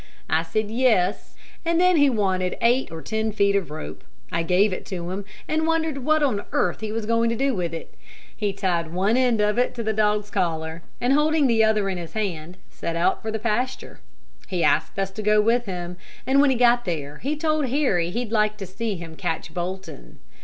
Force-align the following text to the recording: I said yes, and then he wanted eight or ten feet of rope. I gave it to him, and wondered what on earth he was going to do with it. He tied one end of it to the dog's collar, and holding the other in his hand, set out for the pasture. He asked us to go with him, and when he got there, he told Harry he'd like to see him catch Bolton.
I 0.31 0.41
said 0.41 0.71
yes, 0.71 1.35
and 1.63 1.79
then 1.79 1.97
he 1.97 2.09
wanted 2.09 2.57
eight 2.59 2.89
or 2.91 3.03
ten 3.03 3.31
feet 3.31 3.55
of 3.55 3.69
rope. 3.69 4.03
I 4.31 4.41
gave 4.41 4.73
it 4.73 4.83
to 4.87 5.11
him, 5.11 5.25
and 5.47 5.67
wondered 5.67 5.99
what 5.99 6.23
on 6.23 6.43
earth 6.53 6.79
he 6.79 6.91
was 6.91 7.05
going 7.05 7.29
to 7.29 7.35
do 7.35 7.53
with 7.53 7.71
it. 7.71 7.93
He 8.35 8.51
tied 8.51 8.91
one 8.93 9.15
end 9.15 9.41
of 9.41 9.59
it 9.59 9.75
to 9.75 9.83
the 9.83 9.93
dog's 9.93 10.31
collar, 10.31 10.81
and 10.99 11.13
holding 11.13 11.45
the 11.45 11.63
other 11.63 11.87
in 11.87 11.99
his 11.99 12.13
hand, 12.13 12.57
set 12.71 12.95
out 12.95 13.21
for 13.21 13.29
the 13.29 13.37
pasture. 13.37 13.99
He 14.47 14.63
asked 14.63 14.97
us 14.97 15.11
to 15.11 15.21
go 15.21 15.39
with 15.39 15.65
him, 15.65 15.97
and 16.25 16.41
when 16.41 16.49
he 16.49 16.55
got 16.55 16.83
there, 16.85 17.19
he 17.19 17.35
told 17.37 17.67
Harry 17.67 18.09
he'd 18.09 18.31
like 18.31 18.57
to 18.57 18.65
see 18.65 18.95
him 18.95 19.15
catch 19.15 19.53
Bolton. 19.53 20.17